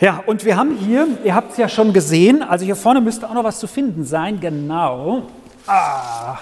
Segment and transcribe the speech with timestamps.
[0.00, 3.28] Ja, und wir haben hier, ihr habt es ja schon gesehen, also hier vorne müsste
[3.28, 5.24] auch noch was zu finden sein, genau.
[5.66, 6.38] Ah,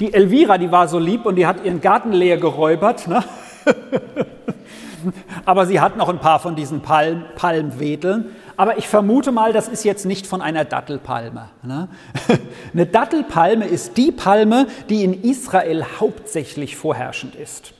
[0.00, 3.06] die Elvira, die war so lieb und die hat ihren Garten leer geräubert.
[3.06, 3.22] Ne?
[5.44, 8.34] Aber sie hat noch ein paar von diesen Palm, Palmwedeln.
[8.56, 11.50] Aber ich vermute mal, das ist jetzt nicht von einer Dattelpalme.
[11.62, 11.88] Ne?
[12.72, 17.74] Eine Dattelpalme ist die Palme, die in Israel hauptsächlich vorherrschend ist.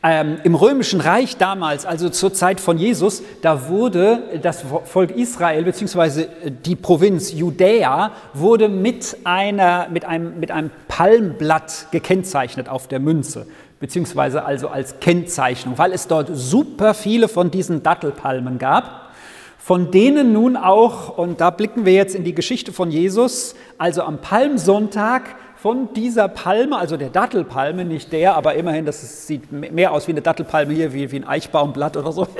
[0.00, 5.64] Ähm, Im römischen Reich damals, also zur Zeit von Jesus, da wurde das Volk Israel
[5.64, 6.26] bzw.
[6.64, 13.48] die Provinz Judäa wurde mit, einer, mit, einem, mit einem Palmblatt gekennzeichnet auf der Münze,
[13.80, 19.10] beziehungsweise also als Kennzeichnung, weil es dort super viele von diesen Dattelpalmen gab,
[19.58, 24.02] von denen nun auch, und da blicken wir jetzt in die Geschichte von Jesus, also
[24.02, 29.92] am Palmsonntag von dieser Palme, also der Dattelpalme, nicht der, aber immerhin, das sieht mehr
[29.92, 32.26] aus wie eine Dattelpalme hier, wie, wie ein Eichbaumblatt oder so.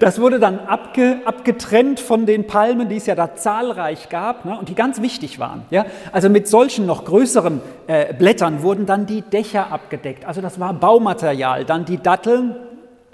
[0.00, 4.58] Das wurde dann abge, abgetrennt von den Palmen, die es ja da zahlreich gab ne,
[4.58, 5.62] und die ganz wichtig waren.
[5.70, 5.86] Ja?
[6.10, 10.24] Also mit solchen noch größeren äh, Blättern wurden dann die Dächer abgedeckt.
[10.24, 11.64] Also das war Baumaterial.
[11.64, 12.56] Dann die Datteln,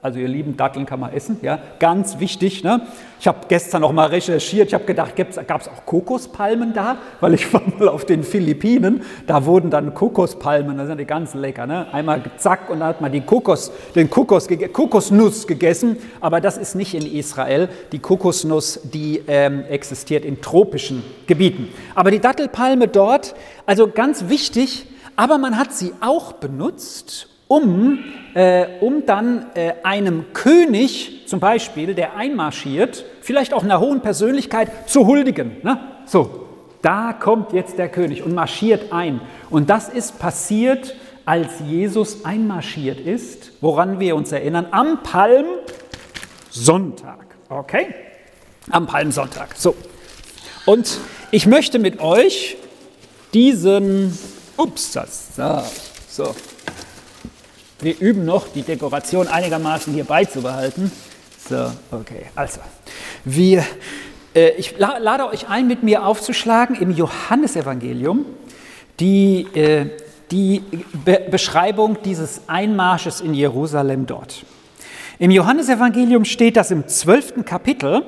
[0.06, 2.62] also ihr lieben Datteln kann man essen, ja, ganz wichtig.
[2.62, 2.82] Ne?
[3.18, 6.98] Ich habe gestern noch mal recherchiert, ich habe gedacht, gab es auch Kokospalmen da?
[7.20, 11.34] Weil ich war mal auf den Philippinen, da wurden dann Kokospalmen, das sind die ganz
[11.34, 11.66] lecker.
[11.66, 11.92] Ne?
[11.92, 16.76] Einmal zack und dann hat man die Kokos, den Kokos, Kokosnuss gegessen, aber das ist
[16.76, 17.68] nicht in Israel.
[17.90, 21.68] Die Kokosnuss, die ähm, existiert in tropischen Gebieten.
[21.96, 23.34] Aber die Dattelpalme dort,
[23.66, 27.98] also ganz wichtig, aber man hat sie auch benutzt, um,
[28.34, 34.88] äh, um dann äh, einem König zum Beispiel, der einmarschiert, vielleicht auch einer hohen Persönlichkeit,
[34.88, 35.56] zu huldigen.
[35.62, 35.78] Ne?
[36.06, 36.46] So,
[36.82, 39.20] da kommt jetzt der König und marschiert ein.
[39.50, 47.26] Und das ist passiert, als Jesus einmarschiert ist, woran wir uns erinnern, am Palmsonntag.
[47.48, 47.92] Okay?
[48.70, 49.56] Am Palmsonntag.
[49.56, 49.74] So.
[50.64, 50.98] Und
[51.32, 52.56] ich möchte mit euch
[53.34, 54.16] diesen,
[54.56, 55.34] ups, das,
[56.08, 56.32] so,
[57.80, 60.90] wir üben noch, die Dekoration einigermaßen hier beizubehalten.
[61.48, 62.60] So, okay, also.
[63.24, 63.64] Wir,
[64.34, 68.24] äh, ich lade euch ein, mit mir aufzuschlagen im Johannesevangelium
[68.98, 69.90] die, äh,
[70.30, 70.62] die
[71.04, 74.44] Be Beschreibung dieses Einmarsches in Jerusalem dort.
[75.18, 78.02] Im Johannesevangelium steht das im zwölften Kapitel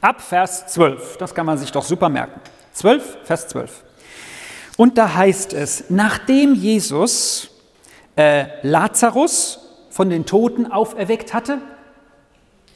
[0.00, 1.16] ab Vers 12.
[1.18, 2.40] Das kann man sich doch super merken.
[2.72, 3.82] 12, Vers 12.
[4.76, 7.51] Und da heißt es, nachdem Jesus
[8.16, 11.58] äh, Lazarus von den Toten auferweckt hatte.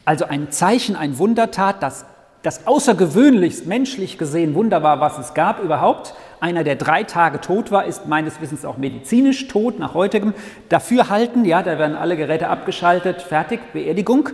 [0.05, 2.05] Also ein Zeichen, ein Wundertat, das
[2.47, 6.15] das außergewöhnlichst menschlich gesehen Wunder war, was es gab überhaupt.
[6.39, 10.33] Einer, der drei Tage tot war, ist meines Wissens auch medizinisch tot nach heutigem
[10.69, 11.45] Dafürhalten.
[11.45, 14.29] Ja, da werden alle Geräte abgeschaltet, fertig, Beerdigung.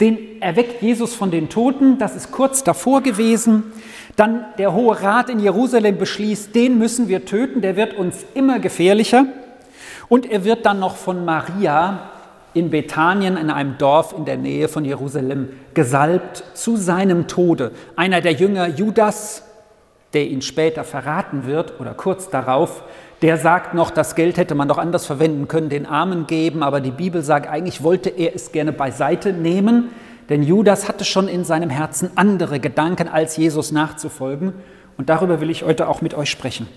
[0.00, 3.72] Den erweckt Jesus von den Toten, das ist kurz davor gewesen.
[4.14, 8.60] Dann der Hohe Rat in Jerusalem beschließt, den müssen wir töten, der wird uns immer
[8.60, 9.26] gefährlicher.
[10.12, 12.10] Und er wird dann noch von Maria
[12.52, 17.72] in Bethanien, in einem Dorf in der Nähe von Jerusalem, gesalbt zu seinem Tode.
[17.96, 19.42] Einer der Jünger, Judas,
[20.12, 22.82] der ihn später verraten wird oder kurz darauf,
[23.22, 26.82] der sagt noch, das Geld hätte man doch anders verwenden können, den Armen geben, aber
[26.82, 29.92] die Bibel sagt, eigentlich wollte er es gerne beiseite nehmen,
[30.28, 34.52] denn Judas hatte schon in seinem Herzen andere Gedanken, als Jesus nachzufolgen.
[34.98, 36.68] Und darüber will ich heute auch mit euch sprechen.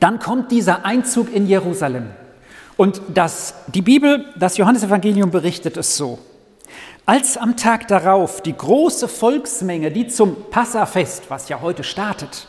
[0.00, 2.10] Dann kommt dieser Einzug in Jerusalem.
[2.76, 6.18] Und das, die Bibel, das Johannesevangelium berichtet es so.
[7.06, 12.48] Als am Tag darauf die große Volksmenge, die zum Passafest, was ja heute startet,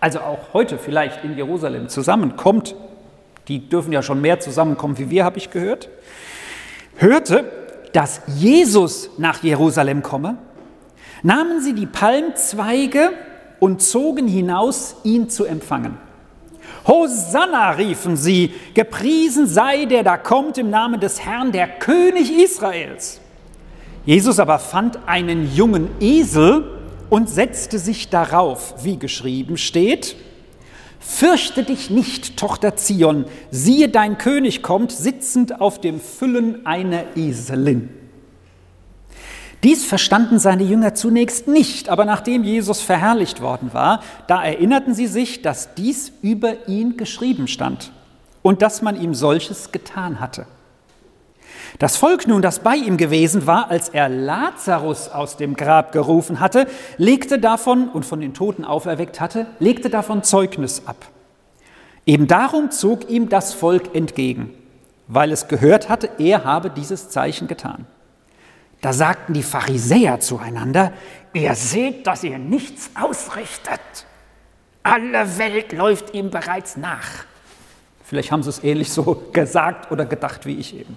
[0.00, 2.74] also auch heute vielleicht in Jerusalem zusammenkommt,
[3.48, 5.88] die dürfen ja schon mehr zusammenkommen wie wir, habe ich gehört,
[6.96, 7.50] hörte,
[7.92, 10.38] dass Jesus nach Jerusalem komme,
[11.22, 13.10] nahmen sie die Palmzweige
[13.58, 15.98] und zogen hinaus, ihn zu empfangen.
[16.86, 23.20] Hosanna riefen sie, gepriesen sei der da kommt im Namen des Herrn, der König Israels.
[24.04, 26.64] Jesus aber fand einen jungen Esel
[27.10, 30.16] und setzte sich darauf, wie geschrieben steht,
[30.98, 37.90] Fürchte dich nicht, Tochter Zion, siehe dein König kommt, sitzend auf dem Füllen einer Eselin.
[39.62, 45.06] Dies verstanden seine Jünger zunächst nicht, aber nachdem Jesus verherrlicht worden war, da erinnerten sie
[45.06, 47.90] sich, dass dies über ihn geschrieben stand
[48.42, 50.46] und dass man ihm solches getan hatte.
[51.78, 56.40] Das Volk nun, das bei ihm gewesen war, als er Lazarus aus dem Grab gerufen
[56.40, 56.66] hatte,
[56.96, 61.06] legte davon und von den Toten auferweckt hatte, legte davon Zeugnis ab.
[62.06, 64.54] Eben darum zog ihm das Volk entgegen,
[65.08, 67.86] weil es gehört hatte, er habe dieses Zeichen getan.
[68.80, 70.92] Da sagten die Pharisäer zueinander,
[71.32, 73.80] ihr seht, dass ihr nichts ausrichtet.
[74.82, 77.24] Alle Welt läuft ihm bereits nach.
[78.04, 80.96] Vielleicht haben sie es ähnlich so gesagt oder gedacht wie ich eben.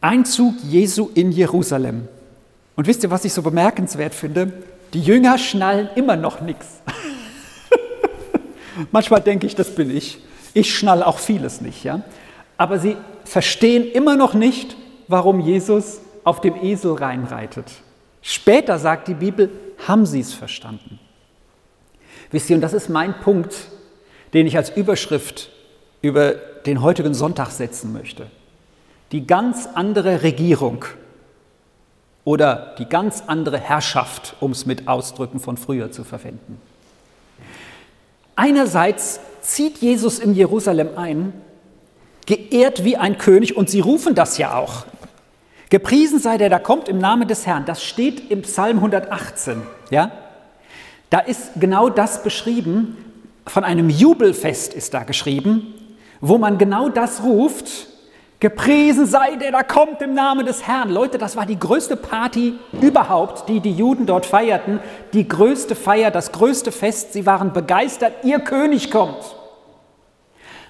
[0.00, 2.08] Einzug Jesu in Jerusalem.
[2.76, 4.52] Und wisst ihr, was ich so bemerkenswert finde?
[4.94, 6.80] Die Jünger schnallen immer noch nichts.
[8.92, 10.18] Manchmal denke ich, das bin ich.
[10.54, 12.02] Ich schnall auch vieles nicht, ja.
[12.56, 14.76] Aber sie verstehen immer noch nicht,
[15.08, 17.66] warum Jesus auf dem Esel reinreitet.
[18.22, 19.50] Später sagt die Bibel,
[19.86, 20.98] haben sie es verstanden.
[22.30, 23.54] Wisst ihr, und das ist mein Punkt,
[24.34, 25.50] den ich als Überschrift
[26.02, 26.32] über
[26.66, 28.26] den heutigen Sonntag setzen möchte.
[29.12, 30.84] Die ganz andere Regierung
[32.24, 36.60] oder die ganz andere Herrschaft, um es mit Ausdrücken von früher zu verwenden.
[38.36, 41.32] Einerseits zieht Jesus in Jerusalem ein,
[42.26, 44.84] geehrt wie ein König, und sie rufen das ja auch.
[45.70, 47.64] Gepriesen sei der, da kommt im Namen des Herrn.
[47.66, 49.62] Das steht im Psalm 118.
[49.90, 50.10] Ja?
[51.10, 52.96] Da ist genau das beschrieben.
[53.46, 55.74] Von einem Jubelfest ist da geschrieben,
[56.20, 57.88] wo man genau das ruft.
[58.40, 60.90] Gepriesen sei der, da kommt im Namen des Herrn.
[60.90, 64.80] Leute, das war die größte Party überhaupt, die die Juden dort feierten.
[65.12, 67.12] Die größte Feier, das größte Fest.
[67.12, 69.34] Sie waren begeistert, ihr König kommt.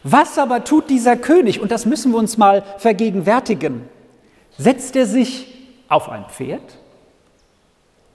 [0.03, 1.61] Was aber tut dieser König?
[1.61, 3.83] Und das müssen wir uns mal vergegenwärtigen.
[4.59, 5.47] Setzt er sich
[5.89, 6.77] auf ein Pferd?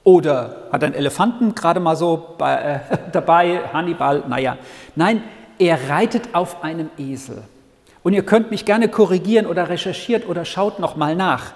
[0.04, 4.24] Oder hat ein Elefanten gerade mal so bei, äh, dabei, Hannibal?
[4.28, 4.58] Naja,
[4.96, 5.24] nein,
[5.58, 7.44] er reitet auf einem Esel.
[8.04, 11.54] Und ihr könnt mich gerne korrigieren oder recherchiert oder schaut noch mal nach.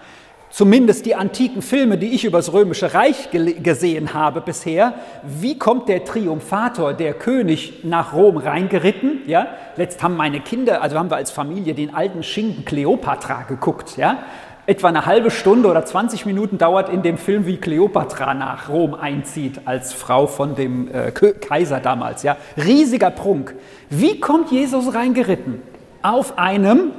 [0.50, 4.94] Zumindest die antiken Filme, die ich über das Römische Reich gesehen habe bisher.
[5.24, 9.24] Wie kommt der Triumphator, der König, nach Rom reingeritten?
[9.28, 13.98] Ja, letzt haben meine Kinder, also haben wir als Familie den alten Schinken Kleopatra geguckt.
[13.98, 14.19] Ja,
[14.68, 18.94] etwa eine halbe Stunde oder 20 Minuten dauert in dem Film, wie Kleopatra nach Rom
[18.94, 22.22] einzieht als Frau von dem äh, Kaiser damals.
[22.24, 23.56] Ja, riesiger Prunk.
[23.90, 25.62] Wie kommt Jesus reingeritten?
[26.02, 26.92] Auf einem,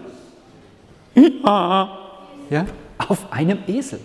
[1.45, 2.67] ja,
[3.07, 4.01] auf einem Esel.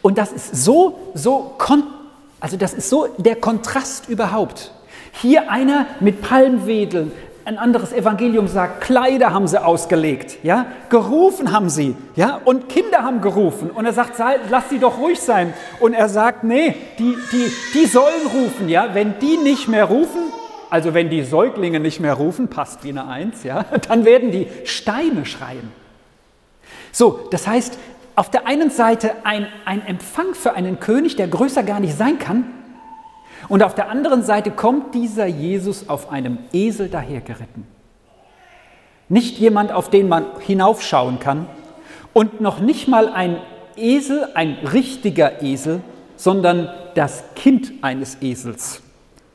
[0.00, 1.56] Und das ist so, so,
[2.38, 4.70] also das ist so der Kontrast überhaupt.
[5.20, 7.10] Hier einer mit Palmwedeln,
[7.46, 13.04] ein anderes Evangelium sagt, Kleider haben sie ausgelegt, ja, gerufen haben sie, ja, und Kinder
[13.04, 13.70] haben gerufen.
[13.70, 14.20] Und er sagt,
[14.50, 15.54] lass sie doch ruhig sein.
[15.78, 20.22] Und er sagt, nee, die, die, die sollen rufen, ja, wenn die nicht mehr rufen,
[20.70, 24.48] also wenn die Säuglinge nicht mehr rufen, passt wie eine Eins, ja, dann werden die
[24.64, 25.70] Steine schreien.
[26.90, 27.78] So, das heißt,
[28.16, 32.18] auf der einen Seite ein, ein Empfang für einen König, der größer gar nicht sein
[32.18, 32.44] kann,
[33.48, 37.66] und auf der anderen Seite kommt dieser Jesus auf einem Esel dahergeritten.
[39.08, 41.46] Nicht jemand, auf den man hinaufschauen kann
[42.12, 43.38] und noch nicht mal ein
[43.76, 45.80] Esel, ein richtiger Esel,
[46.16, 48.82] sondern das Kind eines Esels.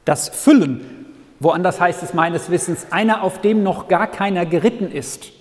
[0.03, 1.05] Das Füllen,
[1.39, 5.31] woanders heißt es meines Wissens, einer, auf dem noch gar keiner geritten ist.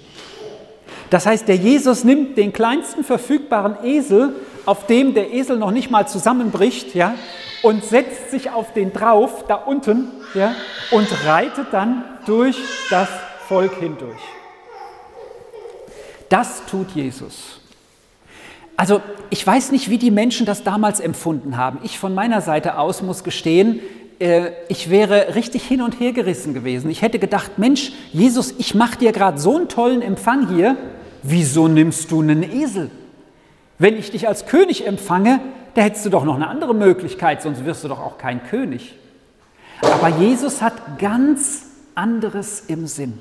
[1.09, 4.35] Das heißt, der Jesus nimmt den kleinsten verfügbaren Esel,
[4.67, 7.15] auf dem der Esel noch nicht mal zusammenbricht, ja,
[7.63, 10.55] und setzt sich auf den drauf, da unten, ja,
[10.91, 12.57] und reitet dann durch
[12.91, 13.09] das
[13.49, 14.21] Volk hindurch.
[16.29, 17.61] Das tut Jesus.
[18.77, 21.81] Also ich weiß nicht, wie die Menschen das damals empfunden haben.
[21.83, 23.81] Ich von meiner Seite aus muss gestehen,
[24.21, 26.91] äh, ich wäre richtig hin und her gerissen gewesen.
[26.91, 30.77] Ich hätte gedacht, Mensch, Jesus, ich mache dir gerade so einen tollen Empfang hier.
[31.23, 32.91] Wieso nimmst du einen Esel?
[33.81, 35.41] Wenn ich dich als König empfange,
[35.73, 38.95] da hättest du doch noch eine andere Möglichkeit, sonst wirst du doch auch kein König.
[39.81, 41.63] Aber Jesus hat ganz
[41.95, 43.19] anderes im Sinn.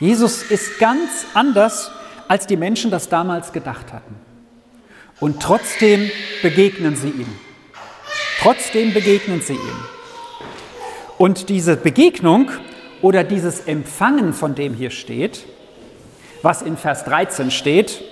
[0.00, 1.92] Jesus ist ganz anders,
[2.26, 4.16] als die Menschen das damals gedacht hatten.
[5.20, 6.10] Und trotzdem
[6.42, 7.32] begegnen sie ihm.
[8.40, 9.78] Trotzdem begegnen sie ihm.
[11.16, 12.50] Und diese Begegnung
[13.02, 15.46] oder dieses Empfangen, von dem hier steht,
[16.42, 18.02] was in Vers 13 steht,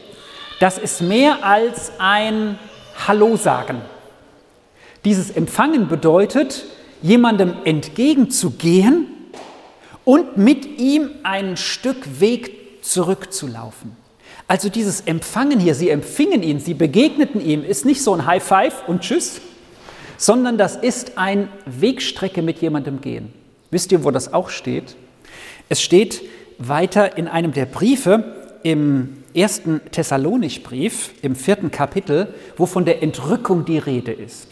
[0.60, 2.58] das ist mehr als ein
[3.06, 3.82] Hallo sagen.
[5.04, 6.64] Dieses Empfangen bedeutet,
[7.02, 9.06] jemandem entgegenzugehen
[10.04, 13.96] und mit ihm ein Stück Weg zurückzulaufen.
[14.48, 18.42] Also dieses Empfangen hier, sie empfingen ihn, sie begegneten ihm, ist nicht so ein High
[18.42, 19.40] Five und Tschüss,
[20.16, 23.32] sondern das ist ein Wegstrecke mit jemandem gehen.
[23.70, 24.94] Wisst ihr, wo das auch steht?
[25.68, 26.22] Es steht
[26.58, 33.64] weiter in einem der Briefe im ersten Thessalonichbrief im vierten Kapitel, wo von der Entrückung
[33.64, 34.48] die Rede ist.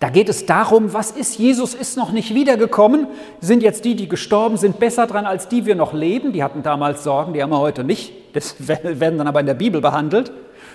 [0.00, 3.08] Da geht es darum, was ist, Jesus ist noch nicht wiedergekommen,
[3.40, 6.32] sind jetzt die, die gestorben sind, besser dran als die, wir noch leben.
[6.32, 8.12] Die hatten damals Sorgen, die haben wir heute nicht.
[8.32, 10.30] Das werden dann aber in der Bibel behandelt.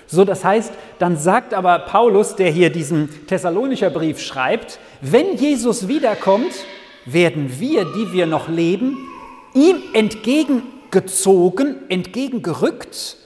[0.06, 5.88] So, das heißt, dann sagt aber Paulus, der hier diesen Thessalonischer Brief schreibt, wenn Jesus
[5.88, 6.52] wiederkommt,
[7.06, 8.98] werden wir, die wir noch leben,
[9.54, 9.76] ihm
[10.94, 13.16] entgegengezogen, entgegengerückt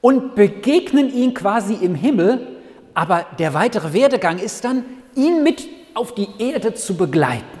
[0.00, 2.46] und begegnen ihn quasi im Himmel.
[2.94, 7.53] Aber der weitere Werdegang ist dann, ihn mit auf die Erde zu begleiten.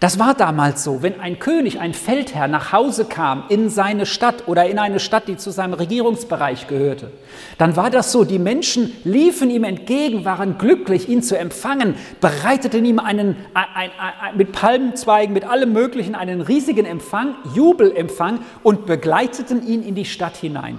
[0.00, 4.48] Das war damals so, wenn ein König, ein Feldherr nach Hause kam in seine Stadt
[4.48, 7.10] oder in eine Stadt, die zu seinem Regierungsbereich gehörte,
[7.58, 12.84] dann war das so, die Menschen liefen ihm entgegen, waren glücklich, ihn zu empfangen, bereiteten
[12.84, 18.86] ihm einen, ein, ein, ein, mit Palmenzweigen, mit allem Möglichen einen riesigen Empfang, Jubelempfang und
[18.86, 20.78] begleiteten ihn in die Stadt hinein.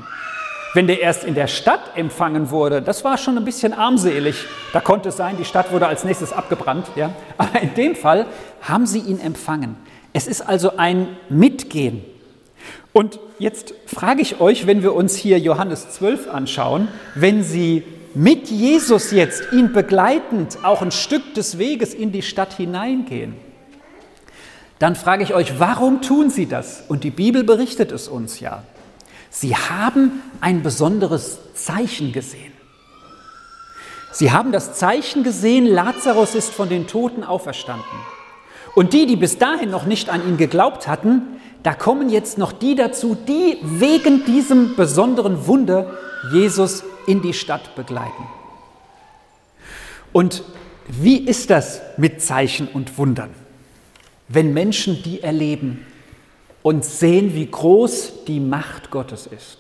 [0.74, 4.46] Wenn der erst in der Stadt empfangen wurde, das war schon ein bisschen armselig.
[4.74, 6.88] Da konnte es sein, die Stadt wurde als nächstes abgebrannt.
[6.96, 7.14] Ja?
[7.38, 8.26] Aber in dem Fall
[8.62, 9.76] haben sie ihn empfangen.
[10.14, 12.04] Es ist also ein Mitgehen.
[12.92, 18.50] Und jetzt frage ich euch, wenn wir uns hier Johannes 12 anschauen, wenn Sie mit
[18.50, 23.34] Jesus jetzt ihn begleitend auch ein Stück des Weges in die Stadt hineingehen,
[24.78, 26.84] dann frage ich euch, warum tun Sie das?
[26.88, 28.64] Und die Bibel berichtet es uns ja.
[29.36, 32.54] Sie haben ein besonderes Zeichen gesehen.
[34.12, 37.98] Sie haben das Zeichen gesehen, Lazarus ist von den Toten auferstanden.
[38.76, 41.24] Und die, die bis dahin noch nicht an ihn geglaubt hatten,
[41.64, 45.98] da kommen jetzt noch die dazu, die wegen diesem besonderen Wunder
[46.32, 48.28] Jesus in die Stadt begleiten.
[50.12, 50.44] Und
[50.88, 53.32] wie ist das mit Zeichen und Wundern?
[54.28, 55.84] Wenn Menschen die erleben,
[56.64, 59.60] und sehen, wie groß die Macht Gottes ist.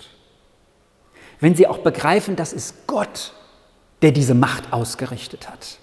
[1.39, 3.33] Wenn sie auch begreifen, das ist Gott,
[4.01, 5.77] der diese Macht ausgerichtet hat.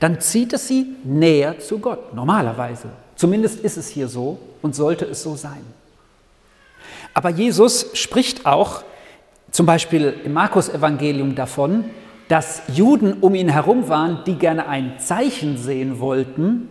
[0.00, 2.88] Dann zieht es sie näher zu Gott, normalerweise.
[3.16, 5.64] Zumindest ist es hier so und sollte es so sein.
[7.12, 8.82] Aber Jesus spricht auch
[9.50, 11.84] zum Beispiel im Markus-Evangelium davon,
[12.28, 16.68] dass Juden um ihn herum waren, die gerne ein Zeichen sehen wollten,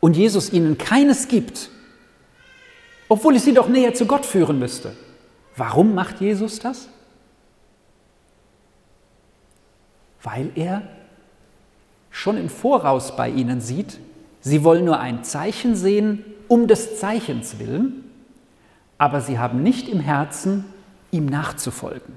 [0.00, 1.70] und Jesus ihnen keines gibt,
[3.08, 4.94] obwohl es sie doch näher zu Gott führen müsste.
[5.56, 6.88] Warum macht Jesus das?
[10.22, 10.82] Weil er
[12.10, 13.98] schon im Voraus bei ihnen sieht,
[14.40, 18.04] sie wollen nur ein Zeichen sehen, um des Zeichens willen,
[18.98, 20.64] aber sie haben nicht im Herzen,
[21.10, 22.14] ihm nachzufolgen.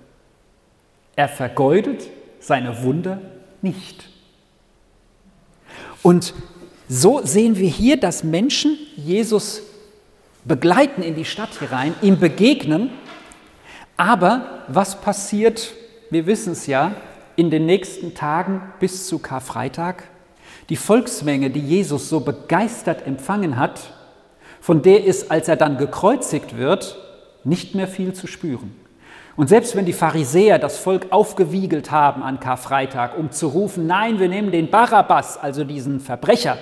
[1.16, 2.08] Er vergeudet
[2.40, 3.22] seine Wunder
[3.62, 4.10] nicht.
[6.02, 6.34] Und
[6.94, 9.62] so sehen wir hier, dass Menschen Jesus
[10.44, 12.90] begleiten in die Stadt herein, ihm begegnen.
[13.96, 15.72] Aber was passiert,
[16.10, 16.92] wir wissen es ja,
[17.38, 20.04] in den nächsten Tagen bis zu Karfreitag?
[20.68, 23.80] Die Volksmenge, die Jesus so begeistert empfangen hat,
[24.60, 26.98] von der ist, als er dann gekreuzigt wird,
[27.46, 28.76] nicht mehr viel zu spüren.
[29.38, 34.20] Und selbst wenn die Pharisäer das Volk aufgewiegelt haben an Karfreitag, um zu rufen, nein,
[34.20, 36.58] wir nehmen den Barabbas, also diesen Verbrecher,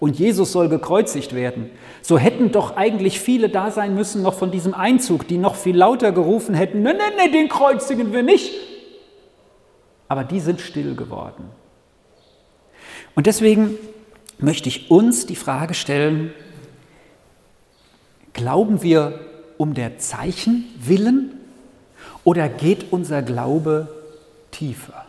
[0.00, 1.70] und Jesus soll gekreuzigt werden.
[2.00, 5.76] So hätten doch eigentlich viele da sein müssen, noch von diesem Einzug, die noch viel
[5.76, 8.50] lauter gerufen hätten, nein, nein, nein, den kreuzigen wir nicht.
[10.08, 11.44] Aber die sind still geworden.
[13.14, 13.76] Und deswegen
[14.38, 16.32] möchte ich uns die Frage stellen,
[18.32, 19.20] glauben wir
[19.58, 21.38] um der Zeichen willen
[22.24, 23.88] oder geht unser Glaube
[24.50, 25.04] tiefer?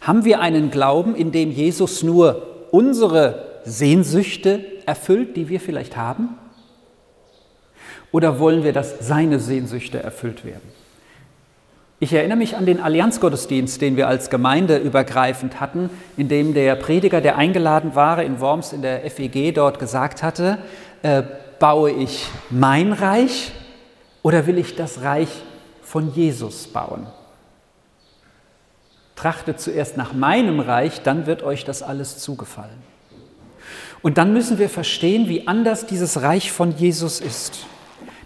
[0.00, 6.30] Haben wir einen Glauben, in dem Jesus nur unsere Sehnsüchte erfüllt, die wir vielleicht haben?
[8.10, 10.68] Oder wollen wir, dass seine Sehnsüchte erfüllt werden?
[12.00, 16.74] Ich erinnere mich an den Allianzgottesdienst, den wir als Gemeinde übergreifend hatten, in dem der
[16.74, 20.58] Prediger, der eingeladen war in Worms in der FEG, dort gesagt hatte,
[21.02, 21.22] äh,
[21.60, 23.52] baue ich mein Reich
[24.22, 25.28] oder will ich das Reich
[25.82, 27.06] von Jesus bauen?
[29.16, 32.92] Trachtet zuerst nach meinem Reich, dann wird euch das alles zugefallen.
[34.02, 37.66] Und dann müssen wir verstehen, wie anders dieses Reich von Jesus ist.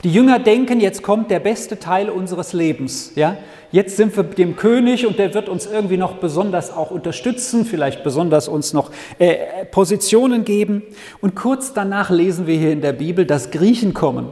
[0.05, 3.13] Die Jünger denken, jetzt kommt der beste Teil unseres Lebens.
[3.15, 3.37] Ja?
[3.73, 8.05] Jetzt sind wir dem König und der wird uns irgendwie noch besonders auch unterstützen, vielleicht
[8.05, 10.83] besonders uns noch äh, Positionen geben.
[11.21, 14.29] Und kurz danach lesen wir hier in der Bibel, dass Griechen kommen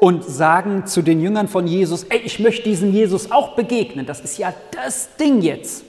[0.00, 4.06] und sagen zu den Jüngern von Jesus, ey, ich möchte diesem Jesus auch begegnen.
[4.06, 5.84] Das ist ja das Ding jetzt.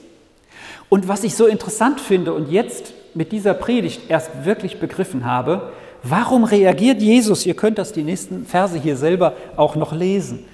[0.88, 5.72] Und was ich so interessant finde und jetzt mit dieser Predigt erst wirklich begriffen habe,
[6.02, 10.44] warum reagiert Jesus, ihr könnt das die nächsten Verse hier selber auch noch lesen,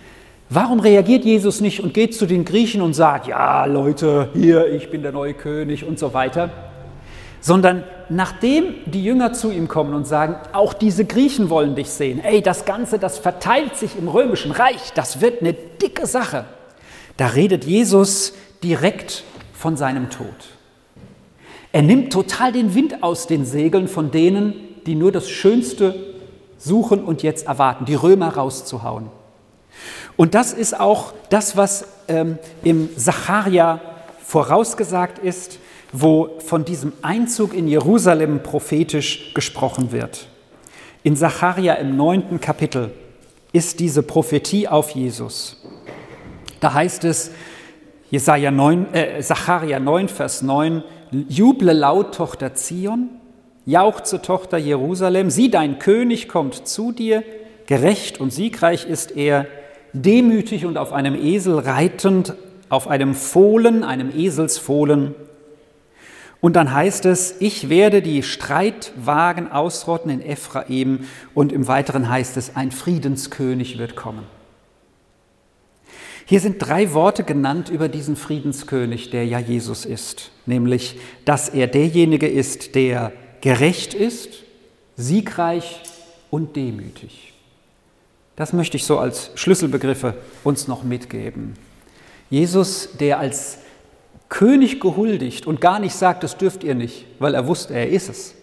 [0.54, 4.90] Warum reagiert Jesus nicht und geht zu den Griechen und sagt, ja Leute, hier, ich
[4.90, 6.50] bin der neue König und so weiter,
[7.40, 12.21] sondern nachdem die Jünger zu ihm kommen und sagen, auch diese Griechen wollen dich sehen,
[12.23, 16.45] ey, das Ganze, das verteilt sich im römischen Reich, das wird eine dicke Sache,
[17.16, 20.26] da redet Jesus direkt von seinem Tod.
[21.73, 24.54] Er nimmt total den Wind aus den Segeln von denen,
[24.87, 25.95] die nur das Schönste
[26.59, 29.07] suchen und jetzt erwarten, die Römer rauszuhauen.
[30.16, 33.81] Und das ist auch das, was ähm, im Zacharia
[34.23, 35.59] vorausgesagt ist,
[35.92, 40.26] wo von diesem Einzug in Jerusalem prophetisch gesprochen wird.
[41.02, 42.90] In Zacharia im neunten Kapitel
[43.52, 45.62] ist diese Prophetie auf Jesus.
[46.61, 47.32] Da heißt es,
[48.11, 50.82] Jesaja 9, äh, Zacharia 9, Vers 9,
[51.28, 53.11] Juble laut, Tochter Zion,
[53.66, 57.22] jauchze, Tochter Jerusalem, sieh, dein König kommt zu dir,
[57.66, 59.46] gerecht und siegreich ist er,
[59.92, 62.34] demütig und auf einem Esel reitend,
[62.68, 65.14] auf einem Fohlen, einem Eselsfohlen.
[66.42, 72.37] Und dann heißt es, ich werde die Streitwagen ausrotten in Ephraim und im Weiteren heißt
[72.37, 74.26] es, ein Friedenskönig wird kommen.
[76.26, 81.68] Hier sind drei Worte genannt über diesen Friedenskönig, der ja Jesus ist, nämlich, dass er
[81.68, 84.42] derjenige ist, der gerecht ist,
[84.96, 85.80] siegreich
[86.28, 87.34] und demütig.
[88.34, 91.54] Das möchte ich so als Schlüsselbegriffe uns noch mitgeben.
[92.30, 93.58] Jesus, der als
[94.32, 98.08] König gehuldigt und gar nicht sagt, das dürft ihr nicht, weil er wusste, er ist
[98.08, 98.34] es.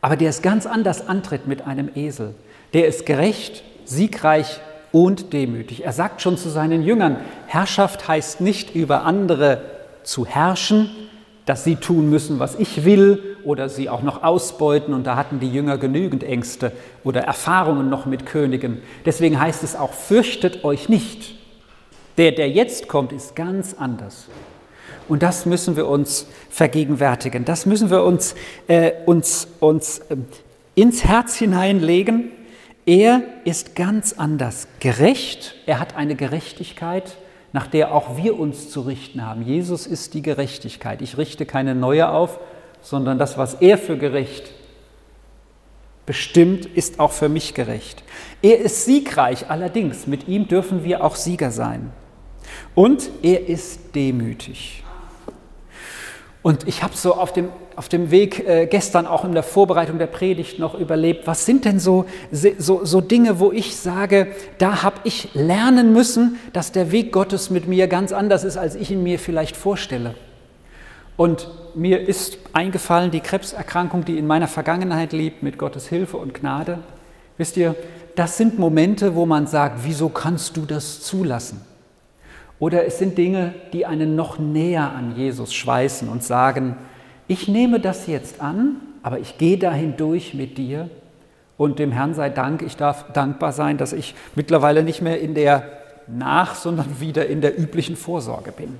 [0.00, 2.34] Aber der es ganz anders antritt mit einem Esel.
[2.74, 4.60] Der ist gerecht, siegreich
[4.90, 5.84] und demütig.
[5.84, 9.60] Er sagt schon zu seinen Jüngern, Herrschaft heißt nicht über andere
[10.02, 10.90] zu herrschen,
[11.44, 14.92] dass sie tun müssen, was ich will oder sie auch noch ausbeuten.
[14.92, 16.72] Und da hatten die Jünger genügend Ängste
[17.04, 18.82] oder Erfahrungen noch mit Königen.
[19.04, 21.36] Deswegen heißt es auch, fürchtet euch nicht.
[22.18, 24.26] Der, der jetzt kommt, ist ganz anders.
[25.08, 27.44] Und das müssen wir uns vergegenwärtigen.
[27.44, 28.34] Das müssen wir uns,
[28.66, 30.16] äh, uns, uns äh,
[30.74, 32.32] ins Herz hineinlegen.
[32.84, 34.68] Er ist ganz anders.
[34.80, 37.16] Gerecht, er hat eine Gerechtigkeit,
[37.52, 39.42] nach der auch wir uns zu richten haben.
[39.42, 41.02] Jesus ist die Gerechtigkeit.
[41.02, 42.38] Ich richte keine neue auf,
[42.82, 44.52] sondern das, was er für gerecht
[46.06, 48.02] bestimmt, ist auch für mich gerecht.
[48.40, 51.92] Er ist siegreich, allerdings mit ihm dürfen wir auch Sieger sein.
[52.74, 54.84] Und er ist demütig.
[56.46, 59.98] Und ich habe so auf dem, auf dem Weg äh, gestern auch in der Vorbereitung
[59.98, 64.28] der Predigt noch überlebt, was sind denn so, so, so Dinge, wo ich sage,
[64.58, 68.76] da habe ich lernen müssen, dass der Weg Gottes mit mir ganz anders ist, als
[68.76, 70.14] ich ihn mir vielleicht vorstelle.
[71.16, 76.32] Und mir ist eingefallen die Krebserkrankung, die in meiner Vergangenheit lebt, mit Gottes Hilfe und
[76.32, 76.78] Gnade.
[77.38, 77.74] Wisst ihr,
[78.14, 81.62] das sind Momente, wo man sagt, wieso kannst du das zulassen?
[82.58, 86.76] Oder es sind Dinge, die einen noch näher an Jesus schweißen und sagen,
[87.28, 90.88] ich nehme das jetzt an, aber ich gehe dahin durch mit dir
[91.56, 95.34] und dem Herrn sei Dank, ich darf dankbar sein, dass ich mittlerweile nicht mehr in
[95.34, 95.70] der
[96.06, 98.78] Nach-, sondern wieder in der üblichen Vorsorge bin.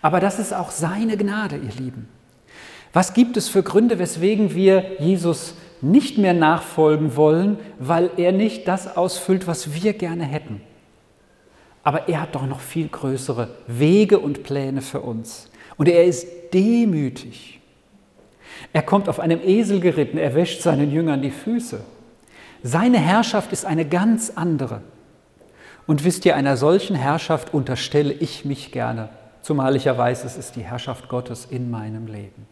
[0.00, 2.08] Aber das ist auch seine Gnade, ihr Lieben.
[2.92, 8.68] Was gibt es für Gründe, weswegen wir Jesus nicht mehr nachfolgen wollen, weil er nicht
[8.68, 10.60] das ausfüllt, was wir gerne hätten?
[11.84, 15.50] Aber er hat doch noch viel größere Wege und Pläne für uns.
[15.76, 17.60] Und er ist demütig.
[18.72, 21.80] Er kommt auf einem Esel geritten, er wäscht seinen Jüngern die Füße.
[22.62, 24.82] Seine Herrschaft ist eine ganz andere.
[25.86, 29.08] Und wisst ihr, einer solchen Herrschaft unterstelle ich mich gerne,
[29.40, 32.46] zumal ich ja weiß, es ist die Herrschaft Gottes in meinem Leben.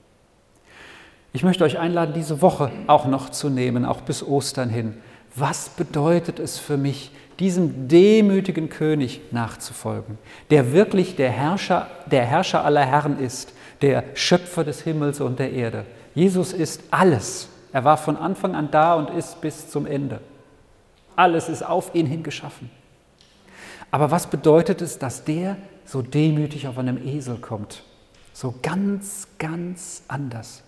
[1.33, 4.97] Ich möchte euch einladen, diese Woche auch noch zu nehmen, auch bis Ostern hin.
[5.37, 10.19] Was bedeutet es für mich, diesem demütigen König nachzufolgen,
[10.51, 15.53] der wirklich der Herrscher, der Herrscher aller Herren ist, der Schöpfer des Himmels und der
[15.53, 15.87] Erde.
[16.15, 17.49] Jesus ist alles.
[17.73, 20.21] Er war von Anfang an da und ist bis zum Ende.
[21.17, 22.71] Alles ist auf ihn hin geschaffen.
[23.91, 27.83] Aber was bedeutet es, dass der so demütig auf einem Esel kommt?
[28.33, 30.63] So ganz, ganz anders.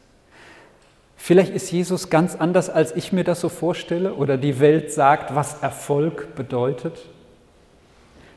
[1.25, 5.37] Vielleicht ist Jesus ganz anders, als ich mir das so vorstelle oder die Welt sagt,
[5.37, 6.99] was Erfolg bedeutet.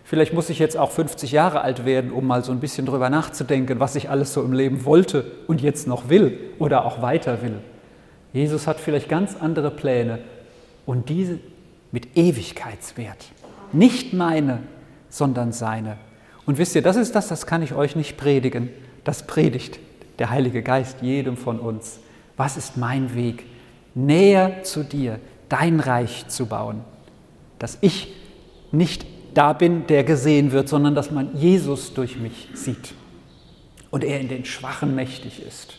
[0.04, 3.10] Vielleicht muss ich jetzt auch 50 Jahre alt werden, um mal so ein bisschen drüber
[3.10, 7.42] nachzudenken, was ich alles so im Leben wollte und jetzt noch will oder auch weiter
[7.42, 7.56] will.
[8.34, 10.20] Jesus hat vielleicht ganz andere Pläne
[10.86, 11.40] und diese
[11.92, 13.26] mit Ewigkeitswert.
[13.74, 14.60] Nicht meine,
[15.10, 15.98] sondern seine.
[16.46, 18.70] Und wisst ihr, das ist das, das kann ich euch nicht predigen.
[19.04, 19.80] Das predigt
[20.20, 22.00] der Heilige Geist jedem von uns.
[22.38, 23.46] Was ist mein Weg?
[23.94, 25.20] Näher zu dir,
[25.50, 26.82] dein Reich zu bauen.
[27.60, 28.14] Dass ich
[28.72, 32.94] nicht da bin, der gesehen wird, sondern dass man Jesus durch mich sieht
[33.92, 35.78] und er in den Schwachen mächtig ist.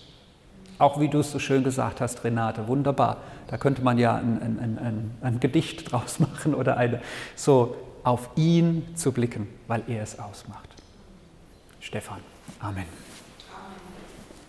[0.79, 3.19] Auch wie du es so schön gesagt hast, Renate, wunderbar.
[3.49, 7.01] Da könnte man ja ein, ein, ein, ein Gedicht draus machen oder eine,
[7.35, 10.69] so auf ihn zu blicken, weil er es ausmacht.
[11.81, 12.21] Stefan,
[12.61, 13.06] Amen.